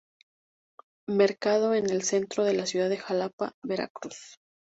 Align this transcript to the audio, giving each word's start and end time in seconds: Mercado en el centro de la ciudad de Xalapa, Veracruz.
Mercado 1.09 1.75
en 1.75 1.91
el 1.91 2.01
centro 2.01 2.43
de 2.43 2.53
la 2.55 2.65
ciudad 2.65 2.89
de 2.89 2.97
Xalapa, 2.97 3.51
Veracruz. 3.61 4.37